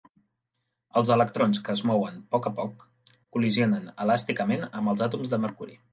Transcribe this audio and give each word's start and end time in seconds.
Els 1.01 1.09
electrons 1.15 1.59
que 1.67 1.75
es 1.75 1.83
mouen 1.91 2.17
a 2.21 2.25
poc 2.35 2.49
a 2.51 2.53
poc 2.61 2.87
col·lisionen 3.37 3.87
elàsticament 4.07 4.67
amb 4.71 4.95
els 4.95 5.05
àtoms 5.11 5.35
de 5.37 5.41
mercuri. 5.45 5.79